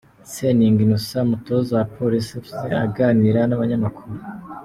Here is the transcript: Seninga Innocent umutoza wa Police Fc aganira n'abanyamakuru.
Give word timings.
Seninga 0.33 0.79
Innocent 0.85 1.23
umutoza 1.27 1.71
wa 1.77 1.85
Police 1.95 2.31
Fc 2.43 2.57
aganira 2.85 3.39
n'abanyamakuru. 3.45 4.15